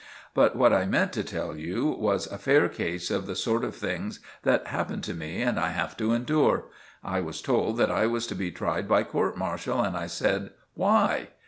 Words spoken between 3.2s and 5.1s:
the sort of things that happen